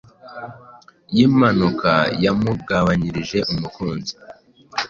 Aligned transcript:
y’impanuka 1.15 1.91
yampungabanyirije 2.23 3.39
umukunzi. 3.51 4.13